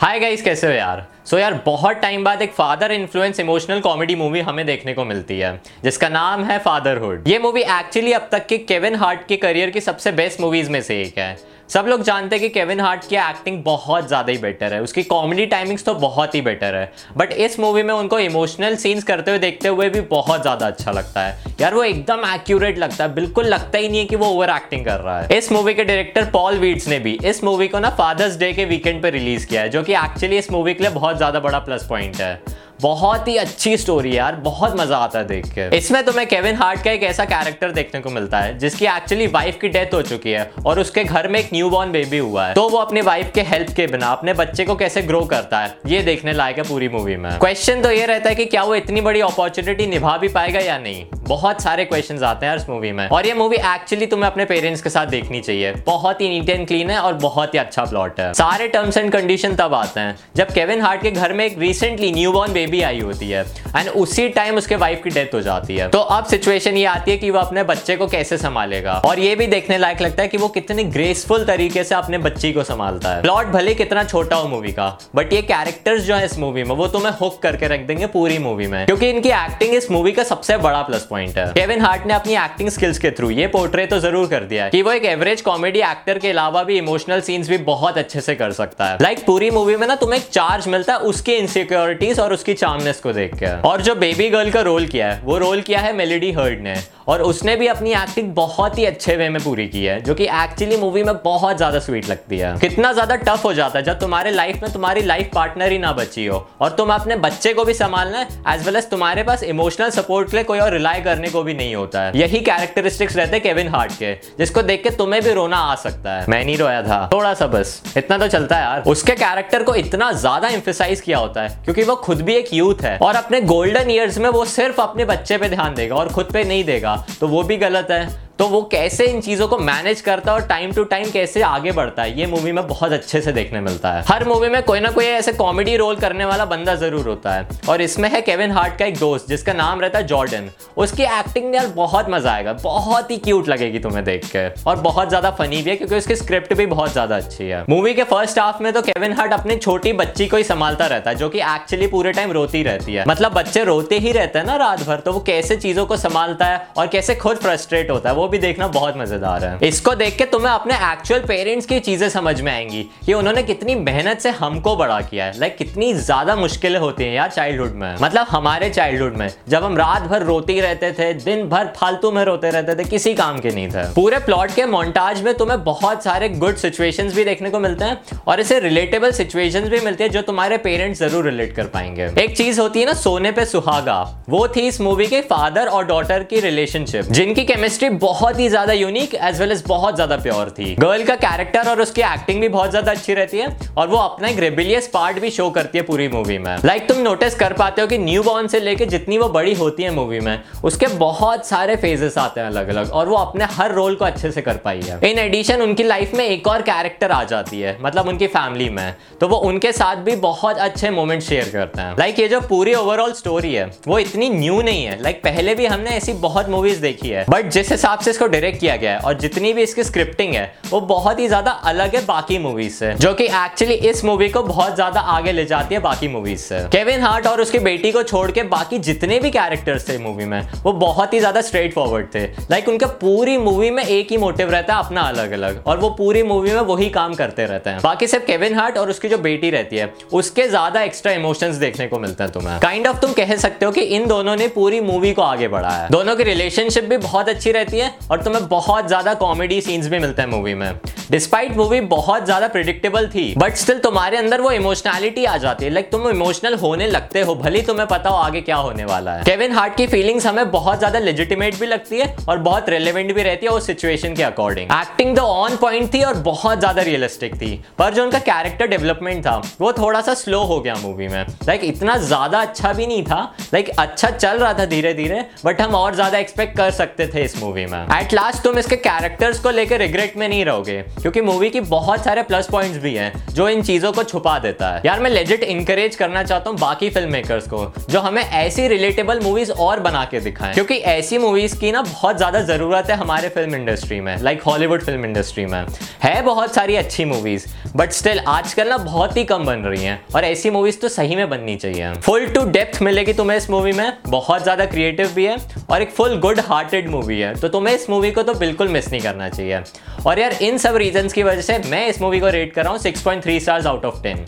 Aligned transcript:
Hi 0.00 0.18
guys 0.20 0.42
कैसे 0.42 0.66
हो 0.66 0.72
यार? 0.72 1.04
सो 1.26 1.36
so 1.36 1.42
यार, 1.42 1.54
बहुत 1.66 1.96
टाइम 1.96 2.24
बाद 2.24 2.42
एक 2.42 2.52
father 2.52 2.92
influence 2.92 3.40
emotional 3.40 3.80
comedy 3.80 4.14
movie 4.14 4.40
हमें 4.40 4.64
देखने 4.66 4.92
को 4.94 5.04
मिलती 5.04 5.38
है, 5.38 5.60
जिसका 5.84 6.08
नाम 6.08 6.44
है 6.44 6.58
फादरहुड 6.58 7.28
ये 7.28 7.38
मूवी 7.38 7.62
एक्चुअली 7.62 8.12
अब 8.12 8.28
तक 8.32 8.46
के 8.46 8.58
केविन 8.58 8.94
हार्ट 8.94 9.26
के 9.28 9.36
करियर 9.36 9.70
की 9.70 9.80
सबसे 9.80 10.12
बेस्ट 10.12 10.40
मूवीज़ 10.40 10.70
में 10.70 10.80
से 10.82 11.00
एक 11.02 11.18
है। 11.18 11.36
सब 11.70 11.86
लोग 11.88 12.02
जानते 12.02 12.36
हैं 12.36 12.42
कि 12.42 12.48
केविन 12.48 12.80
हार्ट 12.80 13.08
की 13.08 13.16
एक्टिंग 13.16 13.62
बहुत 13.64 14.06
ज़्यादा 14.08 14.32
ही 14.32 14.38
बेटर 14.38 14.72
है। 14.74 14.80
उसकी 14.82 15.02
कॉमेडी 15.04 15.46
टाइमिंग्स 15.46 15.84
तो 15.84 15.94
बहुत 15.96 16.34
ही 16.34 16.40
बेटर 16.40 16.74
है। 16.74 16.92
बट 17.16 17.32
इस 17.32 17.58
मूवी 17.60 17.82
में 17.82 17.92
उनको 17.94 18.18
इमोशनल 18.18 18.76
सीन्स 18.76 19.04
करते 19.04 19.30
हुए 19.30 19.38
देखते 19.38 19.68
हुए 19.68 19.88
भी 19.88 20.00
बहुत 20.08 20.42
ज़्यादा 20.42 20.66
अच्छा 20.66 20.92
लगता 20.92 21.22
है। 21.22 21.54
यार, 21.60 21.74
वो 21.74 21.82
एकदम 21.84 22.24
एक्यूरेट 22.26 22.78
लगता 22.78 23.04
है। 23.04 23.14
बिल्कुल 23.14 23.46
लगता 23.46 23.78
ही 23.78 23.88
नहीं 23.88 24.00
है 24.00 24.06
कि 24.06 24.16
वो 24.16 24.26
ओवर 24.26 24.50
एक्टिंग 24.50 24.84
कर 24.84 25.00
रहा 25.00 25.20
है। 25.20 25.38
इस 25.38 25.50
मूवी 25.52 25.74
के 25.74 25.84
डायरेक्टर 25.84 26.30
पॉल 26.30 26.58
वीड्स 26.58 26.88
ने 26.88 26.98
भी 26.98 27.18
इस 27.24 27.42
मूवी 27.44 27.68
को 27.68 27.78
ना 27.78 27.90
फादर्स 27.98 28.38
डे 28.38 28.52
के 28.52 28.64
वीकेंड 28.64 29.02
पर 29.02 29.12
रिलीज़ 29.12 29.46
किया 29.46 29.62
है, 29.62 29.68
जो 29.68 29.82
कि 29.82 29.92
एक्चुअली 29.94 30.38
इस 30.38 30.50
मूवी 30.52 30.74
के 30.74 30.84
लिए 30.84 30.92
बहुत 30.92 31.16
ज़्यादा 31.16 31.40
बड़ा 31.40 31.58
प्लस 31.58 31.86
पॉइंट 31.88 32.16
है। 32.16 32.34
बहुत 32.80 33.28
ही 33.28 33.36
अच्छी 33.36 33.76
स्टोरी 33.76 34.16
यार, 34.16 34.34
बहुत 34.34 34.76
मज़ा 34.80 34.96
आता 34.96 35.18
है 35.18 35.26
देख 35.26 35.46
के। 35.48 35.76
इसमें 35.76 36.04
तुम्हें 36.04 36.26
केविन 36.28 36.56
हार्ट 36.56 36.82
का 36.82 36.90
एक 36.90 37.02
ऐसा 37.02 37.24
कैरेक्टर 37.24 37.70
देखने 37.70 38.00
को 38.00 38.10
मिलता 38.10 38.38
है, 38.38 38.58
जिसकी 38.58 38.86
एक्चुअली 38.86 39.26
वाइफ 39.26 39.58
की 39.60 39.68
डेथ 39.68 39.94
हो 39.94 40.02
चुकी 40.02 40.30
है, 40.30 40.50
और 40.66 40.80
उसके 40.80 41.04
घर 41.04 41.28
में 41.28 41.38
एक 41.40 41.48
न्यू 41.52 41.70
बॉर्न 41.70 41.92
बेबी 41.92 42.18
हुआ 42.18 42.46
है। 42.46 42.54
तो 42.54 42.68
वो 42.68 42.78
अपने 42.78 43.02
वाइफ 43.02 43.30
के 43.34 43.42
हेल्प 43.42 43.72
के 43.76 43.86
बिना, 43.86 44.06
अपने 44.06 44.32
बच्चे 44.32 44.64
को 44.64 44.74
कैसे 44.76 45.02
ग्रो 45.02 45.20
करता 45.26 45.60
है, 45.60 45.74
ये 45.86 46.02
देखने 46.02 46.32
लायक 46.32 46.58
है 46.58 46.64
पूरी 46.64 46.88
मूवी 46.88 47.16
में। 47.16 47.30
क्वेश्चन 47.38 47.82
तो 47.82 47.90
ये 47.90 48.06
रहता 48.06 48.28
है 48.28 48.34
कि 48.34 48.44
क्या 48.46 48.62
वो 48.62 48.74
इतनी 48.74 49.00
बड़ी 49.00 49.20
अपॉर्चुनिटी 49.20 49.86
निभा 49.86 50.16
भी 50.16 50.28
पाएगा 50.28 50.60
या 50.60 50.78
नहीं? 50.78 51.04
बहुत 51.28 51.62
सारे 51.62 51.84
क्वेश्चन 51.84 52.22
आते 52.24 52.46
हैं 52.46 52.56
इस 52.56 52.68
मूवी 52.68 52.90
में। 52.92 53.08
और 53.08 53.26
ये 53.26 53.32
मूवी 53.34 53.56
एक्चुअली 53.56 54.06
तुम्हें 54.06 54.30
अपने 54.30 54.44
पेरेंट्स 54.44 54.82
के 54.82 54.90
साथ 54.90 55.06
देखनी 55.06 55.40
चाहिए। 55.40 55.72
बहुत 55.86 56.20
ही 56.20 56.28
नीट 56.28 56.48
एंड 56.50 56.66
क्लीन 56.66 56.90
है 56.90 56.98
और 56.98 57.14
बहुत 57.14 57.54
ही 57.54 57.58
अच्छा 57.58 57.84
प्लॉट 57.84 58.20
है। 58.20 58.32
सारे 58.34 58.68
टर्म्स 58.68 58.96
एंड 58.96 59.10
कंडीशन 59.12 59.54
तब 59.54 59.74
आते 59.74 60.00
हैं, 60.00 60.16
जब 60.36 60.52
केविन 60.52 60.80
हार्ट 60.80 61.02
के 61.02 61.10
घर 61.10 61.32
में 61.32 61.44
एक 61.44 61.58
रिसेंटली 61.58 62.12
न्यू 62.12 62.32
बॉर्न 62.32 62.52
बेबी 62.52 62.80
आई 62.82 63.00
होती 63.00 63.28
है 63.30 63.44
एंड 63.76 63.88
उसी 63.88 64.28
टाइम 64.28 64.56
उसके 64.56 64.76
वाइफ 64.76 65.00
की 65.04 65.10
डेथ 65.10 65.34
हो 65.34 65.40
जाती 65.40 65.76
है। 65.76 65.88
तो 65.88 65.98
अब 65.98 66.24
सिचुएशन 66.26 66.76
ये 66.76 66.84
आती 66.86 67.10
है 67.10 67.16
कि 67.16 67.30
वो 67.30 67.38
अपने 67.38 67.62
बच्चे 67.64 67.96
को 67.96 68.06
कैसे 68.06 68.38
संभालेगा। 68.38 68.92
और 69.06 69.20
ये 69.20 69.34
भी 69.36 69.46
देखने 69.46 69.78
लायक 69.78 70.00
लगता 70.02 70.22
है 70.22 70.28
कि 70.28 70.36
वो 70.36 70.48
कितनी 70.48 70.84
ग्रेसफुल 70.86 71.44
तरीके 71.44 71.84
से 71.84 71.94
अपने 71.94 72.18
बच्ची 72.20 72.52
को 72.52 72.62
संभालता 72.64 73.14
है। 73.14 73.22
प्लॉट 73.22 73.46
भले 73.48 73.74
कितना 73.74 74.04
छोटा 74.04 74.36
हो 74.36 74.48
मूवी 74.48 74.72
का 74.72 74.88
बट 75.14 75.32
ये 75.32 75.42
कैरेक्टर्स 75.44 76.02
जो 76.02 76.14
है 76.14 76.24
इस 76.24 76.38
मूवी 76.38 76.64
में, 76.64 76.74
वो 76.76 76.86
तुम्हें 76.86 77.12
हुक 77.12 77.40
करके 77.42 77.68
रख 77.68 77.80
देंगे 77.82 78.06
पूरी 78.08 78.38
मूवी 78.38 78.66
में। 78.66 78.84
क्योंकि 78.86 79.10
इनकी 79.10 79.28
एक्टिंग 79.36 79.74
इस 79.74 79.90
मूवी 79.90 80.12
का 80.12 80.22
सबसे 80.24 80.56
बड़ा 80.58 80.82
प्लस 80.82 81.02
पॉइंट 81.02 81.16
है 81.18 81.52
केविन 81.52 81.80
हार्ट 81.80 82.06
ने 82.06 82.14
अपनी 82.14 82.34
एक्टिंग 82.34 82.68
स्किल्स 82.68 82.98
के 82.98 83.10
थ्रू 83.10 83.30
ये 83.30 83.46
पोर्ट्रे 83.48 83.86
तो 83.86 83.98
ज़रूर 84.00 84.26
कर 84.28 84.44
दिया 84.44 84.64
है 84.64 84.70
कि 84.70 84.82
वो 84.82 84.92
एक 84.92 85.04
एवरेज 85.06 85.40
कॉमेडी 85.40 85.80
एक्टर 85.80 86.18
के 86.18 86.30
अलावा 86.30 86.62
भी 86.62 86.78
इमोशनल 86.78 87.20
सीन्स 87.20 87.48
भी 87.48 87.58
बहुत 87.64 87.98
अच्छे 87.98 88.20
से 88.20 88.34
कर 88.34 88.52
सकता 88.52 88.84
है। 88.84 88.98
लाइक 89.02 89.16
like, 89.16 89.26
पूरी 89.26 89.50
मूवी 89.50 89.76
में 89.76 89.86
ना 89.86 89.94
तुम्हें 89.96 90.20
एक 90.20 90.28
चार्ज 90.28 90.68
मिलता 90.68 90.92
है 90.92 90.98
उसकी 91.08 91.34
इनसिक्योरिटीज 91.34 92.20
और 92.20 92.32
उसकी 92.32 92.54
चार्मनेस 92.54 93.00
को 93.00 93.12
देख 93.12 93.34
के। 93.34 93.60
और 93.68 93.82
जो 93.82 93.94
बेबी 93.96 94.28
गर्ल 94.30 94.50
का 94.50 94.60
रोल 94.62 94.86
किया 94.86 95.12
है 95.12 95.20
वो 95.24 95.38
रोल 95.38 95.60
किया 95.60 95.80
है 95.80 95.92
मेलेडी 95.96 96.32
हर्ड 96.32 96.60
ने। 96.60 96.74
और 97.08 97.22
उसने 97.22 97.54
भी 97.56 97.66
अपनी 97.66 97.92
एक्टिंग 97.92 98.32
बहुत 98.34 98.78
ही 98.78 98.84
अच्छे 98.84 99.16
वे 99.16 99.28
में 99.28 99.42
पूरी 99.42 99.66
की 99.68 99.84
है, 99.84 100.00
जो 100.02 100.14
कि 100.14 100.24
एक्चुअली 100.24 100.76
मूवी 100.76 101.02
में 101.02 101.14
बहुत 101.24 101.56
ज़्यादा 101.56 101.78
स्वीट 101.80 102.08
लगती 102.08 102.38
है। 102.38 102.56
कितना 102.60 102.92
ज़्यादा 102.92 103.16
टफ 103.18 103.44
हो 103.44 103.52
जाता 103.54 103.78
है 103.78 103.84
जब 103.84 103.98
तुम्हारे 104.00 104.30
लाइफ 104.30 104.62
में 104.62 104.72
तुम्हारी 104.72 105.02
लाइफ 105.02 105.30
पार्टनर 105.34 105.72
ही 105.72 105.78
ना 105.78 105.92
बची 105.92 106.26
हो 106.26 106.46
और 106.60 106.70
तुम 106.72 106.92
अपने 106.94 107.16
बच्चे 107.18 107.52
को 107.54 107.64
भी 107.64 107.74
संभालना 107.74 108.18
है 108.18 108.54
एज 108.54 108.64
वेल 108.66 108.76
एज 108.76 108.88
तुम्हारे 108.90 109.22
पास 109.22 109.42
इमोशनल 109.44 109.90
सपोर्ट 109.90 110.30
के 110.30 110.36
लिए 110.36 110.44
कोई 110.44 110.58
और 110.58 110.72
रिलाई 110.72 111.00
करने 111.02 111.28
को 111.30 111.42
भी 111.42 111.54
नहीं 111.54 111.74
होता 111.74 112.02
है। 112.02 112.18
यही 112.18 112.40
कैरेक्टरिस्टिक्स 112.42 113.16
रहते 113.16 113.36
हैं 113.36 113.42
केविन 113.42 113.68
हार्ट 113.68 113.92
के, 113.94 114.12
जिसको 114.38 114.62
देख 114.62 114.82
के 114.82 114.90
तुम्हें 114.92 115.22
भी 115.22 115.32
रोना 115.32 115.56
आ 115.58 115.74
सकता 115.76 116.12
है। 116.12 116.24
मैं 116.28 116.44
नहीं 116.44 116.56
रोया 116.58 116.82
था। 116.82 117.08
थोड़ा 117.12 117.32
सा 117.34 117.46
बस। 117.48 117.82
इतना 117.96 118.18
तो 118.18 118.28
चलता 118.28 118.56
है 118.56 118.62
यार। 118.62 118.82
उसके 118.88 119.14
कैरेक्टर 119.16 119.62
को 119.62 119.74
इतना 119.76 120.10
ज़्यादा 120.14 120.48
इंफेसाइज 120.50 121.00
किया 121.00 121.18
होता 121.18 121.42
है, 121.42 121.58
क्योंकि 121.64 121.82
वो 121.82 121.96
खुद 121.98 122.22
भी 122.22 122.34
एक 122.34 122.52
यूथ 122.54 122.82
है 122.82 122.96
और 122.98 123.14
अपने 123.16 123.40
गोल्डन 123.42 123.90
ईयर्स 123.90 124.18
में 124.18 124.28
वो 124.30 124.44
सिर्फ़ 124.46 124.80
अपने 124.80 125.04
बच्चे 125.06 125.38
पे 125.38 125.48
ध्यान 125.48 125.74
देगा 125.74 125.96
और 125.96 126.08
खुद 126.10 126.30
पे 126.32 126.44
नहीं 126.44 126.64
देगा। 126.64 126.96
तो 127.20 127.28
वो 127.28 127.42
भी 127.42 127.56
गलत 127.56 127.90
है। 127.90 128.27
तो 128.38 128.46
वो 128.48 128.60
कैसे 128.72 129.04
इन 129.04 129.20
चीज़ों 129.20 129.46
को 129.48 129.56
मैनेज 129.58 130.00
करता 130.00 130.32
है 130.32 130.38
और 130.38 130.46
टाइम 130.46 130.72
टू 130.72 130.82
टाइम 130.84 131.10
कैसे 131.10 131.40
आगे 131.42 131.70
बढ़ता 131.72 132.02
है, 132.02 132.18
ये 132.18 132.26
मूवी 132.26 132.52
में 132.52 132.66
बहुत 132.68 132.92
अच्छे 132.92 133.20
से 133.20 133.32
देखने 133.32 133.60
मिलता 133.60 133.92
है। 133.92 134.02
हर 134.08 134.24
मूवी 134.24 134.48
में 134.48 134.62
कोई 134.62 134.80
ना 134.80 134.90
कोई 134.90 135.04
ऐसे 135.04 135.32
कॉमेडी 135.32 135.76
रोल 135.76 135.96
करने 135.96 136.24
वाला 136.24 136.44
बंदा 136.44 136.74
ज़रूर 136.74 137.08
होता 137.08 137.32
है। 137.32 137.48
और 137.68 137.80
इसमें 137.82 138.08
है 138.10 138.20
केविन 138.22 138.50
हार्ट 138.50 138.78
का 138.78 138.84
एक 138.84 138.98
दोस्त, 138.98 139.28
जिसका 139.28 139.52
नाम 139.52 139.80
रहता 139.80 139.98
है 139.98 140.06
जॉर्डन 140.06 140.48
उसकी 140.76 141.02
एक्टिंग 141.02 141.54
यार 141.54 141.66
बहुत 141.76 142.10
मज़ा 142.10 142.32
आएगा, 142.32 142.52
बहुत 142.54 143.10
ही 143.10 143.16
क्यूट 143.18 143.48
लगेगी 143.48 143.78
तुम्हें 143.78 144.04
देख 144.04 144.26
के। 144.26 144.46
और 144.62 144.76
बहुत 144.78 145.08
ज़्यादा 145.08 145.30
फनी 145.32 145.62
भी 145.62 145.70
है, 145.70 145.76
क्योंकि 145.76 145.96
उसकी 145.96 146.16
स्क्रिप्ट 146.16 146.54
भी 146.54 146.66
बहुत 146.66 146.92
ज़्यादा 146.92 147.16
अच्छी 147.16 147.44
है। 147.44 147.64
मूवी 147.70 147.94
के 147.94 148.04
फ़र्स्ट 148.04 148.38
हाफ़ 148.38 148.62
में 148.62 148.72
तो 148.72 148.82
केविन 148.82 149.12
हार्ट 149.12 149.32
अपनी 149.32 149.56
छोटी 149.58 149.92
बच्ची 149.94 150.26
को 150.28 150.36
ही 150.36 150.44
संभालता 150.44 150.86
रहता 150.86 151.10
है, 151.10 151.16
जो 151.16 151.28
कि 151.28 151.40
एक्चुअली 151.40 151.86
पूरे 151.88 152.12
टाइम 152.12 152.32
रोती 152.32 152.62
रहती 152.62 152.94
है। 152.94 153.04
मतलब 153.08 153.32
बच्चे 153.32 153.64
रोते 153.64 153.98
ही 153.98 154.12
रहते 154.12 154.38
हैं 154.38 154.46
ना 154.46 154.56
रात 154.58 154.86
भर 154.86 155.00
तो 155.00 155.12
वो 155.12 155.20
कैसे 155.26 155.56
चीज़ों 155.58 155.86
को 155.86 155.96
संभालता 155.98 156.46
है 156.46 156.66
और 156.76 156.86
कैसे 156.88 157.14
खुद 157.16 157.36
फ्रस्ट्रेट 157.38 157.90
होता 157.90 158.10
है, 158.10 158.14
वो 158.16 158.26
भी 158.28 158.38
देखना 158.38 158.66
बहुत 158.70 158.96
मज़ेदार 158.96 159.44
है। 159.44 159.58
इसको 159.68 159.94
देख 159.94 160.16
के 160.18 160.24
तुम्हें 160.26 160.52
अपने 160.52 160.74
एक्चुअल 160.92 161.20
पेरेंट्स 161.20 161.66
की 161.66 161.78
चीज़ें 161.80 162.08
समझ 162.08 162.40
में 162.40 162.52
आएँगी 162.52 162.82
कि 163.06 163.14
उन्होंने 163.14 163.42
कितनी 163.42 163.74
मेहनत 163.76 164.20
से 164.20 164.30
हमको 164.32 164.76
बड़ा 164.76 165.00
किया 165.00 165.24
है। 165.24 165.38
लाइक 165.38 165.56
कितनी 165.56 165.92
ज़्यादा 165.94 166.36
मुश्किलें 166.36 166.78
होती 166.80 167.04
हैं 167.04 167.12
यार 167.12 167.30
चाइल्डहुड 167.30 167.74
में। 167.74 167.96
मतलब 168.00 168.26
हमारे 168.30 168.70
चाइल्डहुड 168.70 169.16
में, 169.16 169.28
जब 169.48 169.64
हम 169.64 169.76
रात 169.78 170.02
भर 170.02 170.22
रोते 170.22 170.60
रहते 170.60 170.92
थे, 170.92 171.12
दिन 171.14 171.48
भर 171.48 171.72
फालतू 171.76 172.10
में 172.10 172.22
रोते 172.24 172.50
रहते 172.50 172.74
थे, 172.74 172.88
किसी 172.88 173.14
काम 173.14 173.38
के 173.38 173.50
नहीं 173.50 173.68
थे। 173.68 173.82
पूरे 173.94 174.18
प्लॉट 174.20 174.54
के 174.54 174.64
मोन्टाज 174.66 175.22
में 175.22 175.32
तुम्हें 175.34 175.62
बहुत 175.64 176.04
सारे 176.04 176.28
गुड 176.30 176.56
सिचुएशंस 176.56 177.14
भी 177.14 177.24
देखने 177.24 177.50
को 177.50 177.58
मिलते 177.60 177.84
हैं 177.84 178.22
और 178.28 178.40
इसे 178.40 178.58
रिलेटेबल 178.60 179.12
सिचुएशंस 179.12 179.68
भी 179.68 179.80
मिलती 179.80 180.04
है 180.04 180.08
जो 180.10 180.22
तुम्हारे 180.22 180.56
पेरेंट्स 180.58 181.00
ज़रूर 181.00 181.24
रिलेट 181.24 181.54
कर 181.56 181.66
पाएँगे। 181.68 182.10
एक 182.22 182.36
चीज़ 182.36 182.60
होती 182.60 182.80
है 182.80 182.86
ना, 182.86 182.92
सोने 182.94 183.32
पे 183.32 183.44
सुहागा। 183.46 184.00
वो 184.28 184.46
थी 184.48 184.66
इस 184.68 184.80
मूवी 184.80 185.06
के 185.06 185.20
फादर 185.22 185.66
और 185.68 185.84
डॉटर 185.86 186.22
की 186.24 186.40
रिलेशनशिप 186.40 187.04
जिनकी 187.10 187.44
केमिस्ट्री 187.44 187.88
बहुत 187.90 188.17
ही 188.36 188.48
ज़्यादा 188.48 188.72
यूनिक 188.72 189.14
एज 189.14 189.40
वेल 189.40 189.52
एज 189.52 189.62
बहुत 189.66 189.94
ज़्यादा 189.94 190.16
प्योर 190.18 190.50
थी। 190.50 190.74
गर्ल 190.76 191.04
का 191.04 191.14
कैरेक्टर 191.18 191.68
और 191.70 191.80
उसकी 191.80 192.02
एक्टिंग 192.04 192.40
भी 192.40 192.48
बहुत 192.48 192.70
ज़्यादा 192.70 192.92
अच्छी 192.92 193.14
रहती 193.14 193.38
है 193.38 193.56
और 193.78 193.88
वो 193.88 193.96
अपना 193.98 194.28
एक 194.28 194.38
रेबिलियस 194.40 194.88
पार्ट 194.88 195.18
भी 195.18 195.30
शो 195.30 195.48
करती 195.50 195.78
है 195.78 195.84
पूरी 195.84 196.08
मूवी 196.08 196.38
में। 196.38 196.56
लाइक 196.56 196.66
like 196.72 196.88
तुम 196.88 197.02
नोटिस 197.02 197.34
कर 197.34 197.52
पाते 197.52 197.82
हो 197.82 197.88
कि 197.88 197.98
न्यू 197.98 198.22
बॉर्न 198.22 198.46
से 198.48 198.60
लेके 198.60 198.86
जितनी 198.86 199.18
वो 199.18 199.28
बड़ी 199.30 199.54
होती 199.54 199.82
है 199.82 199.90
मूवी 199.94 200.20
में, 200.20 200.42
उसके 200.64 200.86
बहुत 200.96 201.46
सारे 201.46 201.76
फेजेस 201.76 202.18
आते 202.18 202.40
हैं 202.40 202.46
अलग 202.46 202.68
अलग 202.68 202.90
और 202.90 203.08
वो 203.08 203.16
अपने 203.16 203.44
हर 203.50 203.72
रोल 203.72 203.94
को 203.94 204.04
अच्छे 204.04 204.30
से 204.30 204.42
कर 204.42 204.56
पाई 204.64 204.80
है। 204.80 204.98
इन 205.10 205.18
एडिशन 205.18 205.62
उनकी 205.62 205.84
लाइफ 205.84 206.14
में 206.14 206.24
एक 206.26 206.46
और 206.48 206.62
कैरेक्टर 206.62 207.10
आ 207.10 207.22
जाती 207.24 207.60
है 207.60 207.76
मतलब 207.82 208.08
उनकी 208.08 208.26
फैमिली 208.28 208.68
में। 208.70 208.94
तो 209.20 209.28
वो 209.28 209.36
उनके 209.48 209.72
साथ 209.72 209.96
भी 210.04 210.16
बहुत 210.18 210.58
अच्छे 210.58 210.90
मोमेंट 210.90 211.22
शेयर 211.22 211.48
करते 211.48 211.80
हैं। 211.80 211.96
लाइक 211.98 212.14
like 212.14 212.20
ये 212.20 212.28
जो 212.28 212.40
पूरी 212.48 212.74
ओवरऑल 212.74 213.12
स्टोरी 213.12 213.54
है, 213.54 213.70
वो 213.88 213.98
इतनी 213.98 214.28
न्यू 214.30 214.60
नहीं 214.62 214.84
है। 214.84 215.00
लाइक 215.02 215.16
like 215.16 215.26
पहले 215.26 215.54
भी 215.54 215.66
हमने 215.66 215.90
ऐसी 215.90 216.12
बहुत 216.20 216.48
मूवीज़ 216.48 216.80
देखी 216.80 217.08
है। 217.08 217.24
बट 217.30 217.50
जिस 217.50 217.70
हिसाब 217.72 218.00
से 218.08 218.10
इसको 218.10 218.26
डायरेक्ट 218.28 218.60
किया 218.60 218.76
गया 218.76 218.92
है 218.92 218.98
और 219.00 219.18
जितनी 219.20 219.52
भी 219.52 219.62
इसकी 219.62 219.84
स्क्रिप्टिंग 219.84 220.34
है, 220.34 220.44
वो 220.70 220.80
बहुत 220.82 221.18
ही 221.20 221.26
ज़्यादा 221.28 221.50
अलग 221.66 221.94
है 221.94 222.04
बाकी 222.04 222.38
मूवीज़ 222.38 222.74
से, 222.74 222.92
जो 222.96 223.12
कि 223.14 223.24
एक्चुअली 223.24 223.74
इस 223.88 224.04
मूवी 224.04 224.28
को 224.28 224.42
बहुत 224.44 224.74
ज़्यादा 224.74 225.00
आगे 225.00 225.32
ले 225.32 225.44
जाती 225.46 225.74
है 225.74 225.80
बाकी 225.80 226.08
मूवीज़ 226.08 226.40
से। 226.40 226.58
केविन 226.72 227.00
हार्ट 227.02 227.26
और 227.26 227.40
उसकी 227.40 227.58
बेटी 227.60 227.92
को 227.92 228.02
छोड़ 228.04 228.30
के 228.30 228.42
बाकी 228.48 228.78
जितने 228.80 229.18
भी 229.20 229.30
कैरेक्टर्स 229.30 229.88
थे 229.88 229.98
मूवी 229.98 230.24
में, 230.24 230.40
वो 230.64 230.72
बहुत 230.74 231.14
ही 231.14 231.18
ज़्यादा 231.18 231.40
स्ट्रेट 231.42 231.74
फॉरवर्ड 231.74 232.06
थे। 232.14 232.24
लाइक 232.50 232.68
उनका 232.68 232.86
पूरी 233.02 233.36
मूवी 233.38 233.70
में 233.70 233.82
एक 233.84 234.10
ही 234.10 234.16
मोटिव 234.18 234.50
रहता 234.50 234.74
है 234.74 234.84
अपना 234.84 235.02
अलग 235.04 235.32
अलग 235.32 235.62
और 235.66 235.78
वो 235.78 235.90
पूरी 235.98 236.22
मूवी 236.24 236.52
में 236.52 236.60
वही 236.62 236.88
काम 236.90 237.14
करते 237.14 237.46
रहते 237.46 237.70
हैं। 237.70 237.80
बाकी 237.82 238.06
सिर्फ़ 238.06 238.24
केविन 238.26 238.54
हार्ट 238.54 238.78
और 238.78 238.90
उसकी 238.90 239.08
जो 239.08 239.18
बेटी 239.20 239.50
रहती 239.50 239.76
है, 239.76 239.92
उसके 240.12 240.48
ज़्यादा 240.48 240.82
एक्स्ट्रा 240.82 241.12
इमोशंस 241.12 241.56
देखने 241.58 241.86
को 241.88 241.98
मिलते 241.98 242.22
हैं 242.22 242.32
तुम्हें। 242.32 242.58
काइंड 242.60 242.86
ऑफ़ 242.86 243.00
तुम 243.00 243.12
कह 243.12 243.34
सकते 243.38 243.66
हो 243.66 243.72
कि 243.72 243.80
इन 243.80 244.06
दोनों 244.08 244.36
ने 244.36 244.48
पूरी 244.50 244.80
मूवी 244.82 245.12
को 245.12 245.22
आगे 245.22 245.48
बढ़ाया 245.48 245.82
है। 245.82 245.90
दोनों 245.90 246.16
की 246.16 246.22
रिलेशनशिप 246.24 246.84
भी 246.84 246.96
बहुत 246.98 247.28
अच्छी 247.28 247.52
रहती 247.52 247.78
है 247.78 247.92
और 248.10 248.22
तुम्हें 248.22 248.46
बहुत 248.48 248.86
ज़्यादा 248.86 249.14
कॉमेडी 249.16 249.60
सीन्स 249.60 249.88
भी 249.88 249.98
मिलते 249.98 250.22
हैं 250.22 250.28
मूवी 250.28 250.54
में। 250.54 250.70
डिस्पाइट 251.10 251.56
मूवी 251.56 251.80
बहुत 251.82 252.24
ज़्यादा 252.24 252.48
प्रिडिक्टेबल 252.48 253.06
थी 253.08 253.22
बट 253.38 253.54
स्टिल 253.56 253.78
तुम्हारे 253.78 254.16
अंदर 254.16 254.40
वो 254.40 254.50
इमोशनैलिटी 254.50 255.24
आ 255.24 255.36
जाती 255.36 255.64
है। 255.64 255.70
लाइक 255.70 255.90
तुम 255.92 256.08
इमोशनल 256.08 256.54
होने 256.54 256.86
लगते 256.86 257.20
हो, 257.20 257.34
भले 257.34 257.60
तुम्हें 257.62 257.86
पता 257.88 258.10
हो 258.10 258.16
आगे 258.16 258.40
क्या 258.40 258.56
होने 258.56 258.84
वाला 258.84 259.12
है। 259.12 259.22
केविन 259.24 259.52
हार्ट 259.52 259.76
की 259.76 259.86
फीलिंग्स 259.86 260.26
हमें 260.26 260.50
बहुत 260.50 260.78
ज़्यादा 260.78 260.98
लेजिटिमेट 260.98 261.58
भी 261.60 261.66
लगती 261.66 261.98
है 261.98 262.14
और 262.28 262.38
बहुत 262.40 262.68
रेलिवेंट 262.70 263.12
भी 263.14 263.22
रहती 263.22 263.46
है 263.46 263.52
उस 263.52 263.66
सिचुएशन 263.66 264.14
के 264.14 264.22
अकॉर्डिंग 264.22 264.72
एक्टिंग 264.72 265.16
तो 265.16 265.22
ऑन 265.22 265.56
पॉइंट 265.56 265.92
थी 265.94 266.02
और 266.02 266.14
बहुत 266.28 266.58
ज़्यादा 266.58 266.82
रियलिस्टिक 266.82 267.34
थी। 267.34 267.50
पर 267.78 267.94
जो 267.94 268.04
उनका 268.04 268.18
कैरेक्टर 268.20 268.66
डेवलपमेंट 268.68 269.24
था, 269.26 269.36
वो 269.60 269.72
थोड़ा 269.72 270.00
सा 270.00 270.14
स्लो 270.16 270.42
हो 270.42 270.60
गया 270.60 270.74
मूवी 270.76 271.08
में। 271.08 271.24
लाइक 271.46 271.64
इतना 271.64 271.96
ज़्यादा 271.98 272.40
अच्छा 272.40 272.72
भी 272.72 272.86
नहीं 272.86 273.02
था 273.04 273.22
लाइक 273.54 273.70
अच्छा 273.78 274.10
चल 274.10 274.38
रहा 274.38 274.52
था 274.54 274.64
धीरे 274.66 274.94
धीरे 274.94 275.24
बट 275.44 275.60
हम 275.60 275.74
और 275.74 275.94
ज़्यादा 275.94 276.18
एक्सपेक्ट 276.18 276.56
कर 276.56 276.70
सकते 276.72 277.06
थे 277.14 277.24
इस 277.24 277.42
मूवी 277.42 277.66
में। 277.66 277.78
एट 277.94 278.14
लास्ट 278.14 278.42
तुम 278.42 278.58
इसके 278.58 278.76
कैरेक्टर्स 278.78 279.40
को 279.40 279.50
लेकर 279.52 279.78
रिग्रेट 279.78 280.16
में 280.16 280.28
नहीं 280.28 280.44
रहोगे। 280.44 280.82
क्योंकि 280.98 281.20
मूवी 281.20 281.50
की 281.50 281.60
बहुत 281.60 282.04
सारे 282.04 282.22
प्लस 282.22 282.48
पॉइंट्स 282.50 282.78
भी 282.78 282.94
हैं, 282.94 283.12
जो 283.28 283.48
इन 283.48 283.62
चीज़ों 283.62 283.92
को 283.92 284.02
छुपा 284.04 284.38
देता 284.38 284.68
है। 284.68 284.82
यार, 284.86 285.00
मैं 285.00 285.10
लेजिट 285.10 285.42
इंकरेज 285.44 285.96
करना 285.96 286.22
चाहता 286.22 286.50
हूँ 286.50 286.58
बाकी 286.58 286.90
फ़िल्म 286.90 287.12
मेकर्स 287.12 287.46
को, 287.48 287.64
जो 287.90 288.00
हमें 288.00 288.22
ऐसी 288.22 288.66
रिलेटेबल 288.68 289.20
मूवीज़ 289.20 289.52
और 289.52 289.80
बना 289.80 290.04
के 290.04 290.20
दिखाएँ। 290.20 290.54
क्योंकि 290.54 290.74
ऐसी 290.74 291.18
मूवीज़ 291.18 291.58
की 291.60 291.72
ना 291.72 291.82
बहुत 291.82 292.16
ज़्यादा 292.16 292.40
ज़रूरत 292.42 292.90
है 292.90 292.96
हमारे 292.96 293.28
फ़िल्म 293.28 293.54
इंडस्ट्री 293.54 294.00
में 294.00 294.16
लाइक 294.18 294.42
हॉलीवुड 294.42 294.82
फ़िल्म 294.82 295.04
इंडस्ट्री 295.04 295.46
में। 295.46 295.64
है 296.02 296.20
बहुत 296.22 296.54
सारी 296.54 296.76
अच्छी 296.76 297.04
मूवीज़ 297.04 297.46
बट 297.76 297.92
स्टिल 297.92 298.18
आजकल 298.18 298.68
ना 298.68 298.76
बहुत 298.78 299.16
ही 299.16 299.24
कम 299.24 299.44
बन 299.44 299.58
रही 299.60 299.84
हैं, 299.84 300.00
और 300.14 300.24
ऐसी 300.24 300.50
मूवीज़ 300.50 300.78
तो 300.78 300.88
सही 300.88 301.16
में 301.16 301.28
बननी 301.30 301.56
चाहिए। 301.56 301.92
फुल 301.94 302.26
टू 302.26 302.44
डेप्थ 302.50 302.80
मिलेगी 302.82 303.12
तुम्हें 303.12 303.36
इस 303.36 303.48
मूवी 303.50 303.72
में, 303.72 303.92
बहुत 304.06 304.42
ज़्यादा 304.42 304.66
क्रिएटिव 304.66 305.12
भी 305.14 305.24
है, 305.24 305.36
और 305.70 305.82
एक 305.82 305.90
फुल 305.90 306.18
गुड 306.20 306.40
हार्टेड 306.40 306.88
मूवी 306.90 307.18
है। 307.20 307.34
तो 307.34 307.48
तुम्हें 307.48 307.74
इस 307.74 307.88
मूवी 307.90 308.10
को 308.10 308.22
तो 308.22 308.34
बिल्कुल 308.34 308.68
मिस 308.68 308.90
नहीं 308.90 309.00
करना 309.02 309.28
चाहिए। 309.28 309.60
और 310.06 310.18
यार, 310.18 310.32
इन 310.32 310.58
सब 310.58 310.74
रीजन 310.88 311.08
की 311.08 311.22
वजह 311.22 311.40
से 311.42 311.58
मैं 311.70 311.86
इस 311.88 312.00
मूवी 312.02 312.20
को 312.20 312.28
रेट 312.30 312.52
कर 312.54 312.62
रहा 312.62 312.72
हूँ 312.72 312.78
six 312.80 313.02
point 313.02 313.22
three 313.22 313.38
stars 313.40 313.66
out 313.66 313.84
of 313.84 314.02
ten 314.02 314.24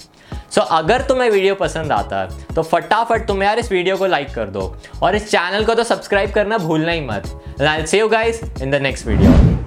so 0.55 0.61
अगर 0.77 1.03
तुम्हें 1.09 1.31
वीडियो 1.31 1.55
पसंद 1.55 1.93
आता 1.93 2.21
है 2.21 2.55
तो 2.55 2.63
फटाफट 2.63 3.27
तुम 3.27 3.43
यार 3.43 3.59
इस 3.59 3.71
वीडियो 3.73 3.97
को 3.97 4.07
लाइक 4.07 4.35
कर 4.35 4.51
दो 4.51 4.75
और 5.03 5.17
इस 5.17 5.31
चैनल 5.31 5.65
को 5.65 5.75
तो 5.75 5.85
सब्सक्राइब 5.85 6.33
करना 6.33 6.59
भूलना 6.59 6.93
ही 6.93 7.01
मत. 7.01 7.33
I 7.63 7.87
see 7.87 7.99
you 7.99 8.09
guys 8.09 8.43
in 8.63 8.71
the 8.71 8.83
next 8.83 9.07
video 9.07 9.60